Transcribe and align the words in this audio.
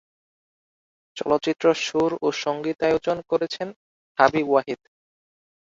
চলচ্চিত্র 1.17 1.65
সুর 1.83 2.11
ও 2.21 2.27
সঙ্গীতায়োজন 2.43 3.17
করেছেন 3.29 3.67
হাবিব 4.17 4.47
ওয়াহিদ। 4.49 4.79